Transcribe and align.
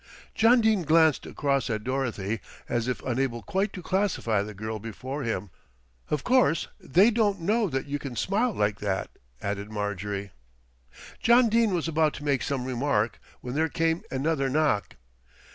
John 0.33 0.61
Dene 0.61 0.81
glanced 0.81 1.27
across 1.27 1.69
at 1.69 1.83
Dorothy, 1.83 2.39
as 2.67 2.87
if 2.87 3.03
unable 3.03 3.43
quite 3.43 3.71
to 3.73 3.83
classify 3.83 4.41
the 4.41 4.55
girl 4.55 4.79
before 4.79 5.21
him. 5.21 5.51
"Of 6.09 6.23
course 6.23 6.69
they 6.79 7.11
don't 7.11 7.39
know 7.39 7.69
that 7.69 7.85
you 7.85 7.99
can 7.99 8.15
smile 8.15 8.51
like 8.51 8.79
that," 8.79 9.11
added 9.43 9.69
Marjorie. 9.69 10.31
John 11.21 11.49
Dene 11.49 11.75
was 11.75 11.87
about 11.87 12.15
to 12.15 12.23
make 12.23 12.41
some 12.41 12.65
remark 12.65 13.19
when 13.41 13.53
there 13.53 13.69
came 13.69 14.01
another 14.09 14.49
knock. 14.49 14.95